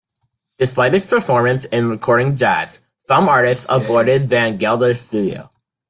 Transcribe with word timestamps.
Despite 0.57 0.93
his 0.93 1.07
prominence 1.07 1.65
in 1.65 1.87
recording 1.87 2.35
jazz, 2.35 2.79
some 3.05 3.29
artists 3.29 3.67
avoided 3.69 4.27
Van 4.29 4.57
Gelder's 4.57 4.99
studio. 4.99 5.51